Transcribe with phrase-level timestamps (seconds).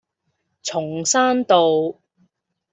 [0.63, 2.01] 松山道